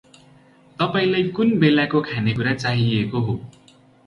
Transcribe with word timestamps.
तपाइलाइ 0.79 1.27
कुन 1.39 1.53
बेलाको 1.65 2.01
खानेकुरा 2.09 2.53
चाहिएको 2.65 3.23
हो? 3.29 3.39